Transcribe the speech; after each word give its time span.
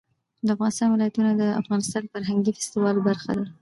د 0.45 0.47
افغانستان 0.53 0.87
ولايتونه 0.91 1.31
د 1.35 1.43
افغانستان 1.61 2.01
د 2.03 2.07
فرهنګي 2.13 2.51
فستیوالونو 2.53 3.05
برخه 3.09 3.31
ده. 3.37 3.45